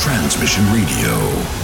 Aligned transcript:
Transmission 0.00 0.64
Radio. 0.72 1.59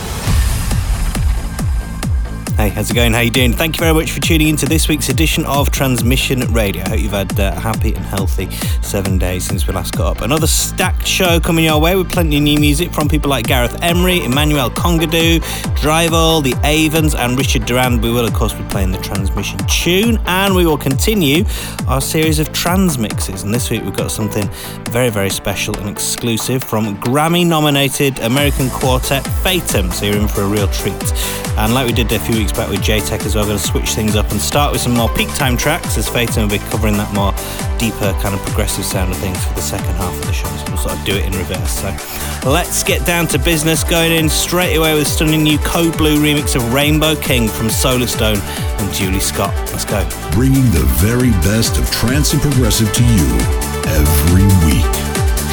Hey, 2.56 2.70
how's 2.70 2.90
it 2.90 2.94
going? 2.94 3.12
How 3.12 3.20
you 3.20 3.30
doing? 3.30 3.52
Thank 3.52 3.76
you 3.76 3.80
very 3.80 3.92
much 3.92 4.12
for 4.12 4.20
tuning 4.20 4.48
in 4.48 4.56
to 4.56 4.64
this 4.64 4.88
week's 4.88 5.10
edition 5.10 5.44
of 5.44 5.70
Transmission 5.70 6.40
Radio. 6.54 6.84
I 6.84 6.88
hope 6.88 7.00
you've 7.00 7.12
had 7.12 7.38
uh, 7.38 7.52
a 7.54 7.60
happy 7.60 7.92
and 7.92 8.02
healthy 8.02 8.50
seven 8.80 9.18
days 9.18 9.44
since 9.44 9.66
we 9.66 9.74
last 9.74 9.94
got 9.94 10.16
up. 10.16 10.22
Another 10.22 10.46
stacked 10.46 11.06
show 11.06 11.38
coming 11.38 11.66
your 11.66 11.78
way 11.78 11.96
with 11.96 12.10
plenty 12.10 12.38
of 12.38 12.42
new 12.44 12.58
music 12.58 12.94
from 12.94 13.10
people 13.10 13.28
like 13.28 13.46
Gareth 13.46 13.78
Emery, 13.82 14.24
Emmanuel 14.24 14.70
Congadou, 14.70 15.40
Drival, 15.76 16.42
The 16.42 16.54
Avens, 16.64 17.14
and 17.14 17.36
Richard 17.36 17.66
Durand. 17.66 18.02
We 18.02 18.10
will, 18.10 18.26
of 18.26 18.32
course, 18.32 18.54
be 18.54 18.64
playing 18.70 18.90
the 18.90 19.00
Transmission 19.00 19.58
tune, 19.66 20.18
and 20.24 20.54
we 20.54 20.64
will 20.64 20.78
continue 20.78 21.44
our 21.86 22.00
series 22.00 22.38
of 22.38 22.54
trans 22.54 22.96
mixes. 22.96 23.42
And 23.42 23.52
this 23.52 23.68
week 23.68 23.82
we've 23.82 23.94
got 23.94 24.10
something 24.10 24.48
very, 24.88 25.10
very 25.10 25.28
special 25.28 25.76
and 25.76 25.90
exclusive 25.90 26.64
from 26.64 26.96
Grammy 27.02 27.46
nominated 27.46 28.18
American 28.20 28.70
quartet 28.70 29.24
Fatum. 29.42 29.92
So 29.92 30.06
you're 30.06 30.16
in 30.16 30.26
for 30.26 30.40
a 30.40 30.48
real 30.48 30.68
treat. 30.68 30.94
And 31.58 31.72
like 31.72 31.86
we 31.86 31.92
did 31.92 32.12
a 32.12 32.18
few 32.18 32.36
weeks 32.36 32.45
back 32.52 32.68
with 32.68 32.82
J-Tech 32.82 33.24
as 33.24 33.34
well, 33.34 33.44
we're 33.44 33.50
going 33.50 33.58
to 33.58 33.66
switch 33.66 33.90
things 33.90 34.16
up 34.16 34.30
and 34.30 34.40
start 34.40 34.72
with 34.72 34.80
some 34.80 34.94
more 34.94 35.08
peak 35.10 35.28
time 35.34 35.56
tracks 35.56 35.96
as 35.96 36.08
Fatum 36.08 36.42
will 36.42 36.50
be 36.50 36.58
covering 36.70 36.96
that 36.96 37.12
more 37.14 37.32
deeper 37.78 38.12
kind 38.20 38.34
of 38.34 38.40
progressive 38.42 38.84
sound 38.84 39.10
of 39.10 39.18
things 39.18 39.42
for 39.44 39.54
the 39.54 39.62
second 39.62 39.94
half 39.96 40.12
of 40.12 40.26
the 40.26 40.32
show. 40.32 40.48
So 40.48 40.64
we'll 40.68 40.76
sort 40.76 40.98
of 40.98 41.04
do 41.04 41.16
it 41.16 41.24
in 41.24 41.32
reverse. 41.32 41.80
So 41.80 42.50
let's 42.50 42.82
get 42.82 43.06
down 43.06 43.26
to 43.28 43.38
business, 43.38 43.84
going 43.84 44.12
in 44.12 44.28
straight 44.28 44.76
away 44.76 44.94
with 44.94 45.06
a 45.06 45.10
stunning 45.10 45.42
new 45.42 45.58
Code 45.58 45.96
Blue 45.96 46.18
remix 46.18 46.56
of 46.56 46.74
Rainbow 46.74 47.16
King 47.16 47.48
from 47.48 47.68
Solarstone 47.68 48.40
and 48.78 48.92
Julie 48.92 49.20
Scott. 49.20 49.54
Let's 49.72 49.84
go. 49.84 50.06
Bringing 50.32 50.64
the 50.70 50.84
very 51.00 51.30
best 51.46 51.78
of 51.78 51.90
trance 51.90 52.32
and 52.32 52.42
progressive 52.42 52.92
to 52.92 53.04
you 53.04 53.28
every 53.96 54.46
week. 54.66 54.92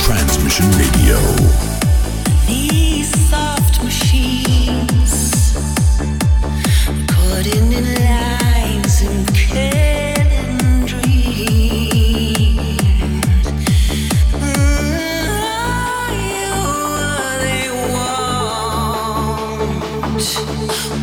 Transmission 0.03 0.67
Radio. 0.77 1.19
These 2.45 3.30
soft 3.30 3.81
machines 3.83 4.83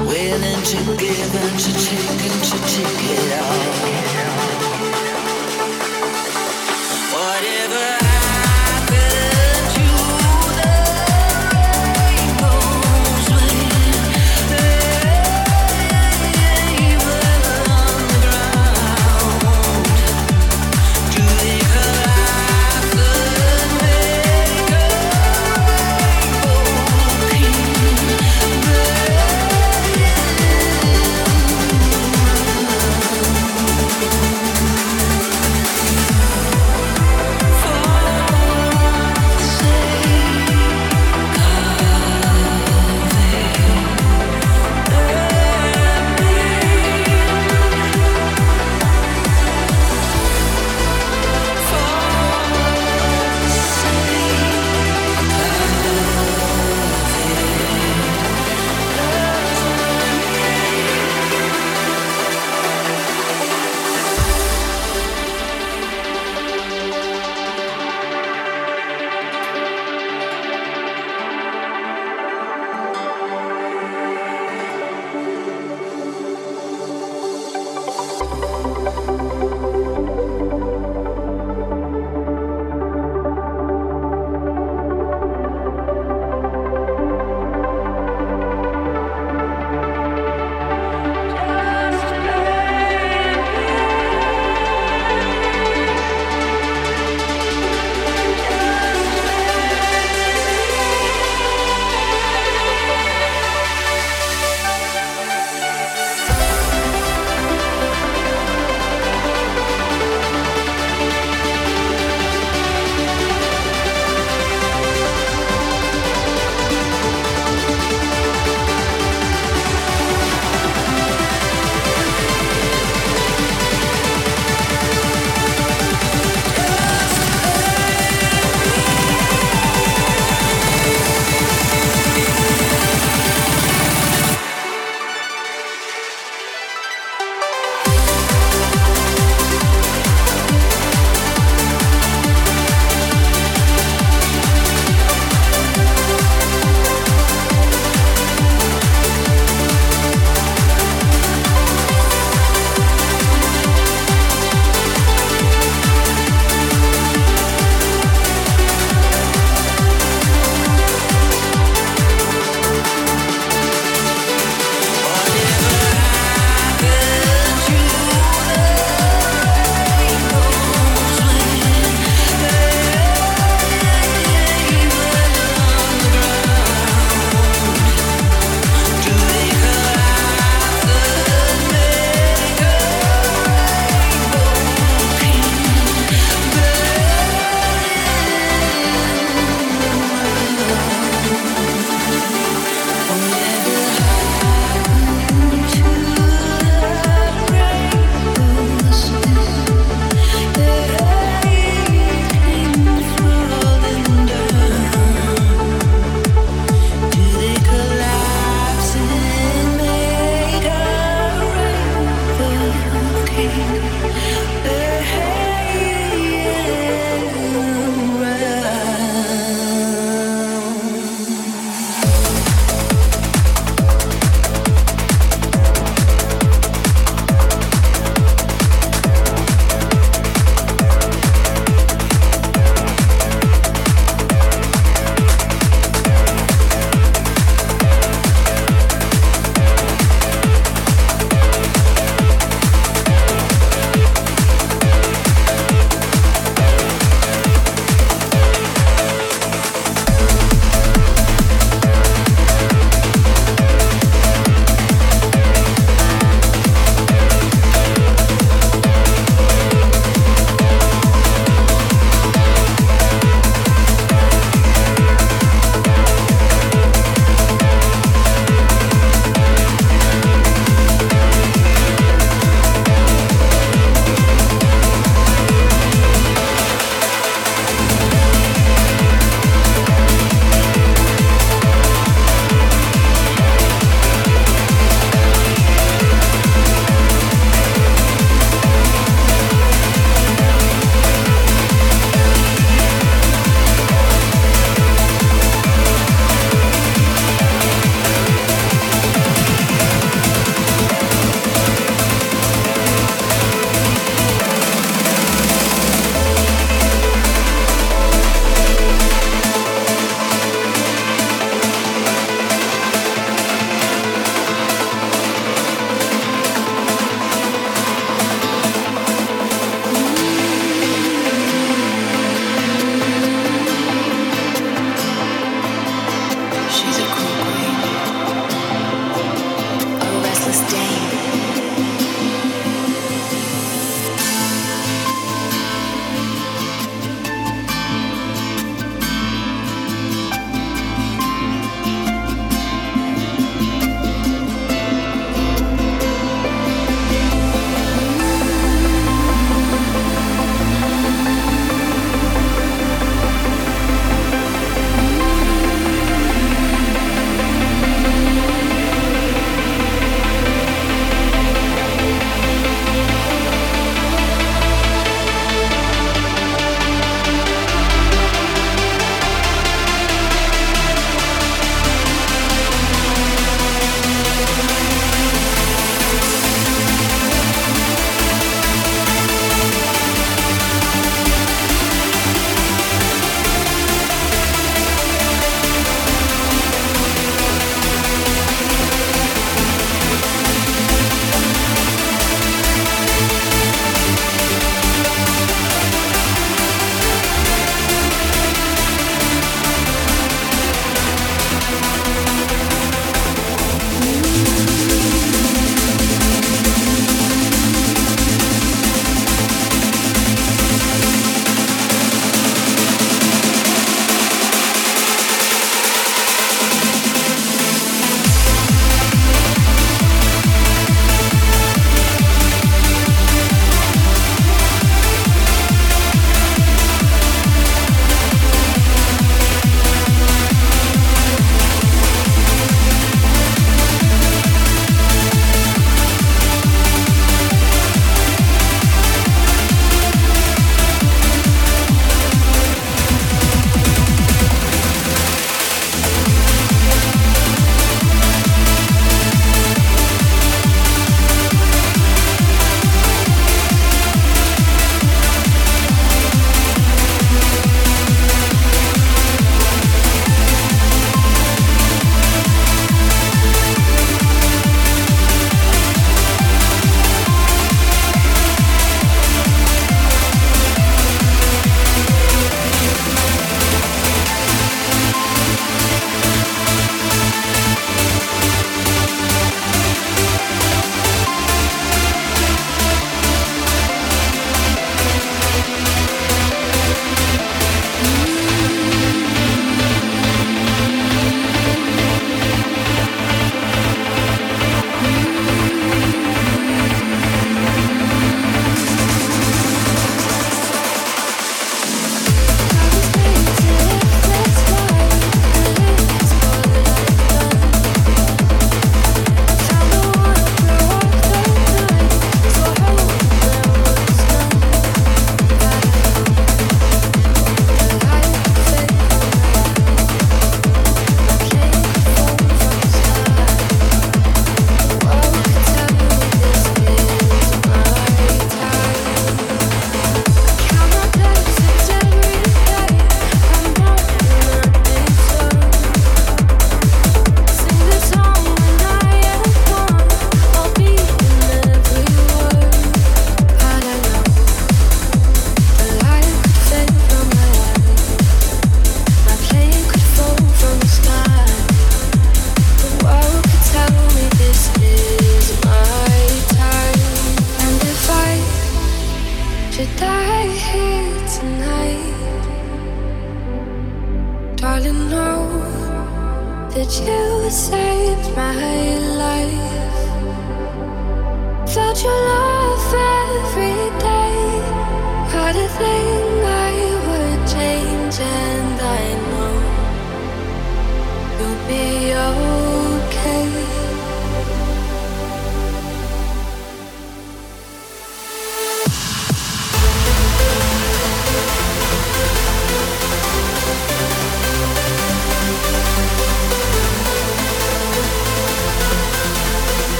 Willing 0.00 0.62
to 0.62 0.96
give 0.96 1.34
and 1.34 1.58
to 1.60 1.72
take 1.72 2.22
and 2.26 2.44
to 2.44 2.58
take 2.66 3.10
it 3.10 3.29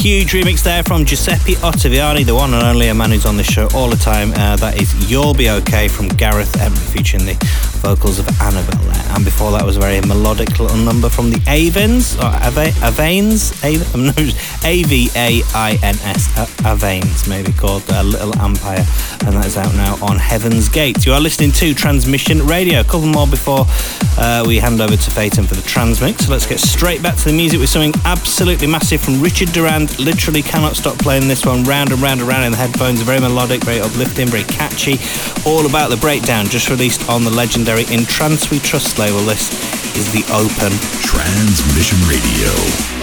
huge 0.00 0.32
remix 0.32 0.62
there 0.62 0.82
from 0.82 1.04
Giuseppe 1.04 1.56
Ottaviani, 1.56 2.24
the 2.24 2.34
one 2.34 2.54
and 2.54 2.62
only 2.62 2.88
a 2.88 2.94
man 2.94 3.10
who's 3.10 3.26
on 3.26 3.36
this 3.36 3.46
show 3.46 3.68
all 3.74 3.90
the 3.90 3.96
time. 3.96 4.32
Uh, 4.32 4.56
that 4.56 4.80
is 4.80 5.10
You'll 5.10 5.34
Be 5.34 5.50
Okay 5.50 5.88
from 5.88 6.08
Gareth 6.08 6.58
Emery, 6.58 6.78
featuring 6.78 7.26
the 7.26 7.36
vocals 7.82 8.18
of 8.18 8.26
Annabelle 8.40 8.80
there. 8.80 9.04
And 9.14 9.24
before 9.26 9.52
that 9.52 9.62
was 9.64 9.76
a 9.76 9.80
very 9.80 10.00
melodic 10.00 10.58
little 10.58 10.78
number 10.78 11.10
from 11.10 11.30
the 11.30 11.36
Avens, 11.40 12.16
or 12.16 12.32
Ava, 12.46 12.70
Avains, 12.80 13.52
A-V-A-I-N-S, 14.64 16.28
Avains, 16.62 17.28
maybe 17.28 17.52
called 17.52 17.82
uh, 17.90 18.02
Little 18.02 18.38
Empire. 18.40 18.84
And 19.26 19.36
that 19.36 19.46
is 19.46 19.56
out 19.56 19.74
now 19.74 19.98
on 20.00 20.16
Heaven's 20.16 20.68
Gate. 20.68 21.04
You 21.04 21.12
are 21.12 21.20
listening 21.20 21.52
to 21.52 21.74
Transmission 21.74 22.46
Radio. 22.46 22.80
A 22.80 22.84
couple 22.84 23.06
more 23.06 23.26
before 23.26 23.66
uh, 24.16 24.42
we 24.46 24.58
hand 24.58 24.80
over 24.80 24.96
to 24.96 25.10
Fatum 25.10 25.46
for 25.46 25.54
the 25.54 25.62
transmix. 25.62 26.24
So 26.24 26.32
let's 26.32 26.46
get 26.46 26.58
straight 26.58 27.02
back 27.02 27.16
to 27.16 27.24
the 27.24 27.32
music 27.32 27.60
with 27.60 27.68
something 27.68 27.92
absolutely 28.04 28.66
massive 28.66 29.00
from 29.00 29.20
Richard 29.20 29.52
Durand. 29.52 29.98
Literally 29.98 30.42
cannot 30.42 30.74
stop 30.74 30.98
playing 30.98 31.28
this 31.28 31.44
one 31.44 31.64
round 31.64 31.92
and 31.92 32.00
round 32.00 32.20
and 32.20 32.28
round 32.28 32.44
in 32.44 32.52
the 32.52 32.58
headphones. 32.58 33.02
Very 33.02 33.20
melodic, 33.20 33.62
very 33.62 33.80
uplifting, 33.80 34.28
very 34.28 34.44
catchy. 34.44 34.98
All 35.44 35.66
about 35.66 35.90
the 35.90 35.98
breakdown, 35.98 36.46
just 36.46 36.70
released 36.70 37.08
on 37.08 37.22
the 37.22 37.30
legendary 37.30 37.84
In 37.90 38.04
Trance 38.06 38.50
We 38.50 38.58
Trust 38.58 38.98
label. 38.98 39.20
This 39.20 39.52
is 39.96 40.10
the 40.12 40.24
Open 40.32 40.72
Transmission 41.02 41.98
Radio. 42.08 42.99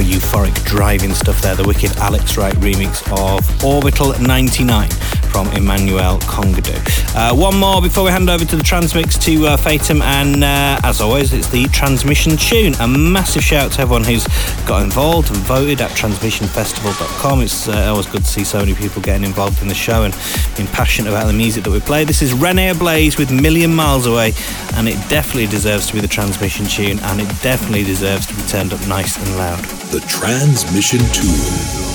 Euphoric 0.00 0.54
driving 0.64 1.12
stuff 1.12 1.42
there. 1.42 1.54
The 1.54 1.64
wicked 1.64 1.96
Alex 1.98 2.36
Wright 2.36 2.54
remix 2.54 3.02
of 3.12 3.64
Orbital 3.64 4.18
99 4.18 4.88
from 5.32 5.48
Emmanuel 5.52 6.18
Congadu. 6.18 6.76
Uh, 7.16 7.34
one 7.34 7.58
more 7.58 7.80
before 7.80 8.04
we 8.04 8.10
hand 8.10 8.28
over 8.28 8.44
to 8.44 8.54
the 8.54 8.62
transmix 8.62 9.16
to 9.16 9.46
uh, 9.46 9.56
Fatum, 9.56 10.02
and 10.02 10.44
uh, 10.44 10.78
as 10.84 11.00
always, 11.00 11.32
it's 11.32 11.48
the 11.48 11.64
transmission 11.68 12.36
tune. 12.36 12.74
A 12.80 12.86
massive 12.86 13.42
shout 13.42 13.72
to 13.72 13.80
everyone 13.80 14.04
who's 14.04 14.26
got 14.66 14.82
involved 14.82 15.30
and 15.30 15.38
voted 15.38 15.80
at 15.80 15.90
transmissionfestival.com. 15.92 17.40
It's 17.40 17.66
uh, 17.66 17.86
always 17.88 18.06
good 18.06 18.24
to 18.24 18.28
see 18.28 18.44
so 18.44 18.58
many 18.58 18.74
people 18.74 19.00
getting 19.00 19.24
involved 19.24 19.62
in 19.62 19.68
the 19.68 19.74
show 19.74 20.04
and 20.04 20.14
being 20.56 20.68
passionate 20.68 21.08
about 21.08 21.26
the 21.26 21.32
music 21.32 21.64
that 21.64 21.70
we 21.70 21.80
play. 21.80 22.04
This 22.04 22.20
is 22.20 22.34
Rene 22.34 22.68
Ablaze 22.68 23.16
with 23.16 23.32
Million 23.32 23.74
Miles 23.74 24.06
Away, 24.06 24.34
and 24.74 24.86
it 24.86 24.96
definitely 25.08 25.46
deserves 25.46 25.86
to 25.86 25.94
be 25.94 26.00
the 26.00 26.08
transmission 26.08 26.66
tune, 26.66 26.98
and 27.00 27.20
it 27.22 27.28
definitely 27.40 27.84
deserves 27.84 28.26
to 28.26 28.34
be 28.34 28.42
turned 28.42 28.74
up 28.74 28.86
nice 28.86 29.16
and 29.16 29.38
loud. 29.38 29.64
The 29.90 30.00
transmission 30.00 31.00
tune. 31.14 31.91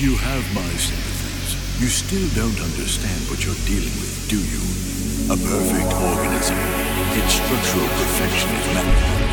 You 0.00 0.16
have 0.16 0.54
my 0.54 0.62
sympathies. 0.80 1.78
You 1.78 1.88
still 1.88 2.26
don't 2.30 2.58
understand 2.58 3.20
what 3.28 3.44
you're 3.44 3.54
dealing 3.66 3.92
with, 4.00 4.28
do 4.30 4.40
you? 4.40 4.64
A 5.28 5.36
perfect 5.36 5.92
organism. 5.92 6.56
Its 7.20 7.34
structural 7.34 7.86
perfection 7.86 8.48
is 8.48 8.66
magnified. 8.72 9.29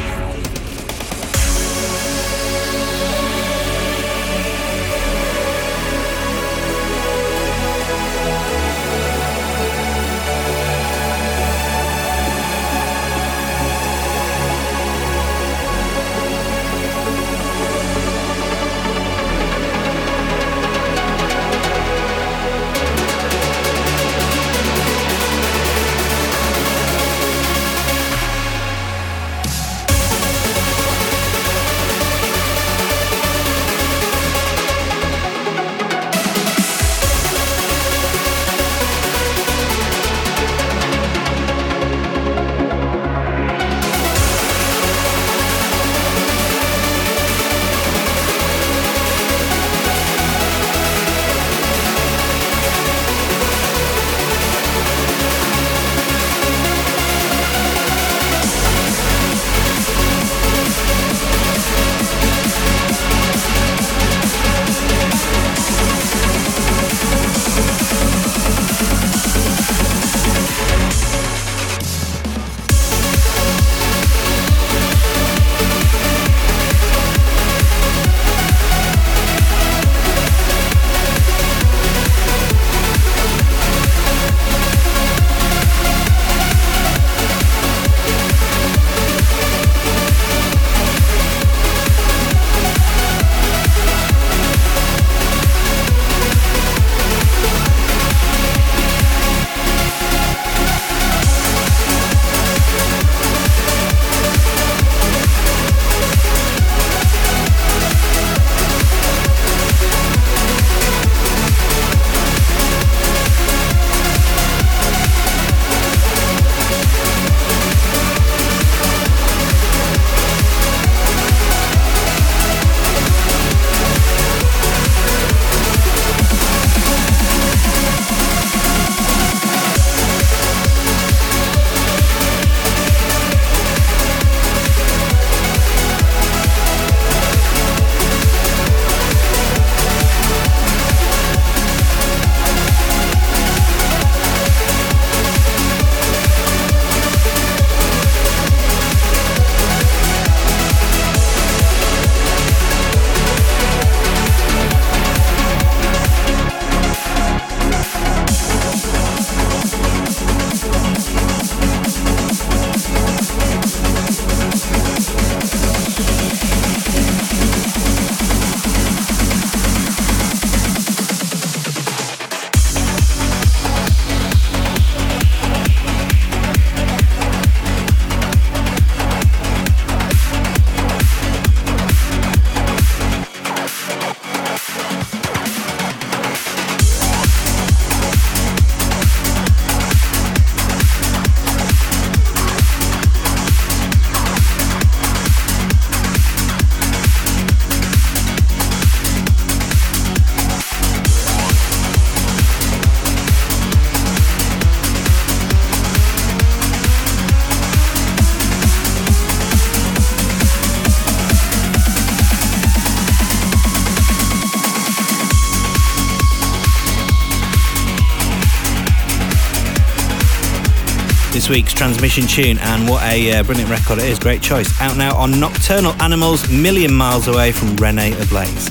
Week's 221.49 221.73
transmission 221.73 222.27
tune, 222.27 222.57
and 222.60 222.89
what 222.89 223.01
a 223.03 223.31
uh, 223.31 223.43
brilliant 223.43 223.69
record 223.69 223.99
it 223.99 224.05
is. 224.05 224.19
Great 224.19 224.41
choice. 224.41 224.79
Out 224.81 224.97
now 224.97 225.15
on 225.15 225.39
Nocturnal 225.39 225.93
Animals, 226.01 226.49
Million 226.49 226.93
Miles 226.93 227.27
Away 227.27 227.51
from 227.51 227.75
Rene 227.77 228.12
Ablaze. 228.21 228.69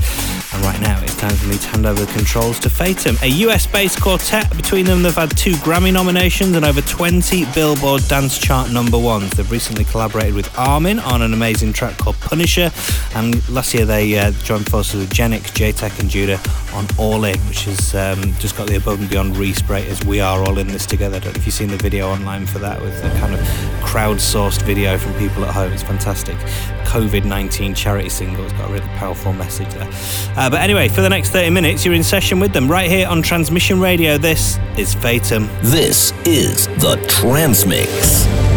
And 0.52 0.64
right 0.64 0.80
now, 0.80 1.00
it's 1.02 1.16
time 1.16 1.34
for 1.34 1.46
me 1.48 1.58
to 1.58 1.68
hand 1.68 1.86
over 1.86 2.04
the 2.04 2.12
controls 2.12 2.58
to 2.60 2.68
Fatum, 2.68 3.16
a 3.22 3.28
US 3.46 3.66
based 3.66 4.00
quartet. 4.00 4.54
Between 4.56 4.84
them, 4.84 5.02
they've 5.02 5.14
had 5.14 5.36
two 5.36 5.52
Grammy 5.52 5.92
nominations 5.92 6.56
and 6.56 6.64
over 6.64 6.80
20 6.80 7.44
Billboard 7.52 8.06
dance 8.08 8.38
chart 8.38 8.70
number 8.70 8.98
ones. 8.98 9.30
They've 9.32 9.50
recently 9.50 9.84
collaborated 9.84 10.34
with 10.34 10.56
Armin 10.58 10.98
on 10.98 11.22
an 11.22 11.32
amazing 11.32 11.72
track 11.72 11.98
called 11.98 12.16
Punisher, 12.20 12.70
and 13.14 13.46
last 13.48 13.74
year 13.74 13.84
they 13.84 14.18
uh, 14.18 14.32
joined 14.42 14.70
forces 14.70 15.00
with 15.00 15.10
Genix, 15.10 15.50
JTech, 15.52 15.98
and 16.00 16.08
Judah 16.08 16.38
on 16.76 16.86
All 16.98 17.24
In, 17.24 17.38
which 17.48 17.64
has 17.64 17.94
um, 17.94 18.34
just 18.34 18.56
got 18.56 18.68
the 18.68 18.76
above 18.76 19.00
and 19.00 19.08
beyond 19.08 19.34
respray 19.34 19.86
as 19.86 20.04
we 20.04 20.20
are 20.20 20.42
all 20.42 20.58
in 20.58 20.68
this 20.68 20.84
together. 20.84 21.16
I 21.16 21.20
don't 21.20 21.32
know 21.32 21.38
if 21.38 21.46
you've 21.46 21.54
seen 21.54 21.68
the 21.68 21.76
video 21.78 22.08
online 22.08 22.46
for 22.46 22.58
that 22.58 22.80
with 22.80 23.02
the 23.02 23.08
kind 23.18 23.34
of 23.34 23.40
crowdsourced 23.80 24.62
video 24.62 24.98
from 24.98 25.14
people 25.14 25.44
at 25.44 25.54
home. 25.54 25.72
It's 25.72 25.82
fantastic. 25.82 26.36
COVID 26.84 27.24
19 27.24 27.74
charity 27.74 28.08
single. 28.08 28.44
It's 28.44 28.52
got 28.52 28.68
a 28.68 28.72
really 28.72 28.86
powerful 28.98 29.32
message 29.32 29.72
there. 29.74 29.90
Uh, 30.36 30.50
but 30.50 30.60
anyway, 30.60 30.88
for 30.88 31.00
the 31.00 31.08
next 31.08 31.30
30 31.30 31.50
minutes, 31.50 31.84
you're 31.84 31.94
in 31.94 32.04
session 32.04 32.38
with 32.38 32.52
them 32.52 32.70
right 32.70 32.90
here 32.90 33.08
on 33.08 33.22
Transmission 33.22 33.80
Radio. 33.80 34.18
This 34.18 34.58
is 34.76 34.94
Fatum. 34.94 35.48
This 35.62 36.12
is 36.24 36.66
the 36.80 37.02
Transmix. 37.08 38.55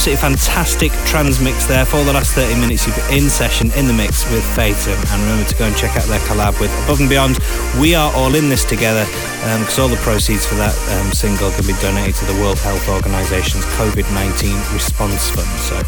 Absolutely 0.00 0.22
fantastic 0.22 0.92
trance 1.04 1.42
mix 1.42 1.66
there 1.66 1.84
for 1.84 2.02
the 2.04 2.12
last 2.14 2.32
30 2.32 2.58
minutes. 2.58 2.86
You've 2.86 2.96
been 2.96 3.18
in 3.18 3.28
session, 3.28 3.70
in 3.72 3.86
the 3.86 3.92
mix 3.92 4.24
with 4.30 4.42
Fatum. 4.56 4.96
And 5.12 5.22
remember 5.24 5.46
to 5.46 5.54
go 5.56 5.66
and 5.66 5.76
check 5.76 5.94
out 5.94 6.04
their 6.04 6.20
collab 6.20 6.58
with 6.58 6.72
Above 6.84 7.00
and 7.00 7.08
Beyond. 7.10 7.38
We 7.78 7.94
are 7.94 8.10
all 8.14 8.34
in 8.34 8.48
this 8.48 8.64
together 8.64 9.04
because 9.40 9.78
um, 9.78 9.84
all 9.84 9.88
the 9.88 10.00
proceeds 10.04 10.44
for 10.44 10.54
that 10.56 10.76
um, 10.92 11.12
single 11.12 11.50
can 11.52 11.64
be 11.64 11.72
donated 11.80 12.14
to 12.16 12.26
the 12.28 12.36
World 12.44 12.58
Health 12.60 12.84
Organization's 12.88 13.64
COVID 13.80 14.04
19 14.12 14.52
response 14.76 15.32
fund. 15.32 15.48
So 15.64 15.80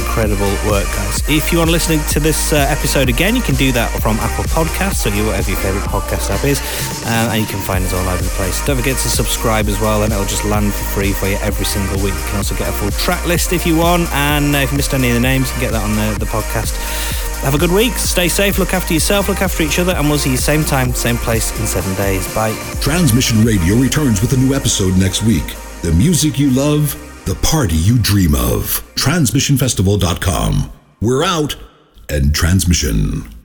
incredible 0.00 0.48
work, 0.64 0.88
guys. 0.96 1.20
If 1.28 1.52
you 1.52 1.58
want 1.58 1.68
to 1.68 1.76
listen 1.76 2.00
to 2.16 2.20
this 2.20 2.52
uh, 2.52 2.64
episode 2.68 3.08
again, 3.08 3.36
you 3.36 3.42
can 3.42 3.56
do 3.56 3.72
that 3.72 3.92
from 4.00 4.16
Apple 4.24 4.44
Podcasts 4.48 5.04
or 5.04 5.12
whatever 5.26 5.50
your 5.50 5.60
favorite 5.60 5.84
podcast 5.84 6.30
app 6.32 6.44
is. 6.44 6.60
Uh, 7.04 7.28
and 7.36 7.40
you 7.42 7.46
can 7.46 7.60
find 7.60 7.84
us 7.84 7.92
all 7.92 8.08
over 8.08 8.22
the 8.22 8.32
place. 8.40 8.64
Don't 8.64 8.76
forget 8.76 8.96
to 9.04 9.10
subscribe 9.10 9.68
as 9.68 9.78
well, 9.80 10.02
and 10.02 10.12
it'll 10.12 10.24
just 10.24 10.44
land 10.44 10.72
for 10.72 10.84
free 10.96 11.12
for 11.12 11.28
you 11.28 11.36
every 11.44 11.66
single 11.66 12.00
week. 12.00 12.14
You 12.14 12.26
can 12.32 12.36
also 12.36 12.56
get 12.56 12.68
a 12.68 12.72
full 12.72 12.90
track 12.92 13.26
list 13.26 13.52
if 13.52 13.66
you 13.66 13.76
want. 13.76 14.08
And 14.16 14.56
uh, 14.56 14.64
if 14.64 14.72
you 14.72 14.78
missed 14.78 14.94
any 14.94 15.08
of 15.08 15.14
the 15.14 15.20
names, 15.20 15.48
you 15.48 15.60
can 15.60 15.60
get 15.60 15.72
that 15.72 15.84
on 15.84 15.92
the, 15.92 16.18
the 16.24 16.30
podcast. 16.30 17.27
Have 17.42 17.54
a 17.54 17.58
good 17.58 17.70
week. 17.72 17.92
Stay 17.94 18.28
safe. 18.28 18.58
Look 18.58 18.74
after 18.74 18.92
yourself. 18.94 19.28
Look 19.28 19.40
after 19.40 19.62
each 19.62 19.78
other. 19.78 19.92
And 19.94 20.08
we'll 20.08 20.18
see 20.18 20.30
you 20.32 20.36
same 20.36 20.64
time, 20.64 20.92
same 20.92 21.16
place 21.16 21.58
in 21.60 21.66
seven 21.66 21.94
days. 21.94 22.32
Bye. 22.34 22.52
Transmission 22.80 23.44
Radio 23.44 23.76
returns 23.76 24.20
with 24.20 24.32
a 24.32 24.36
new 24.36 24.54
episode 24.54 24.96
next 24.98 25.22
week. 25.22 25.46
The 25.82 25.92
music 25.92 26.38
you 26.38 26.50
love, 26.50 26.94
the 27.24 27.36
party 27.36 27.76
you 27.76 27.98
dream 27.98 28.34
of. 28.34 28.82
TransmissionFestival.com. 28.96 30.72
We're 31.00 31.24
out 31.24 31.56
and 32.08 32.34
transmission. 32.34 33.37